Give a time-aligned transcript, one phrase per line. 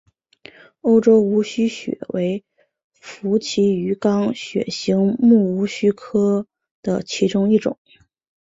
[0.81, 2.43] 欧洲无须鳕为
[2.91, 6.47] 辐鳍鱼纲鳕形目无须鳕科
[6.81, 7.77] 的其中一种。